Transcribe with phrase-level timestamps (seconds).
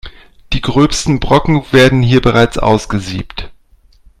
[0.53, 3.51] Die gröbsten Brocken werden hier bereits ausgesiebt.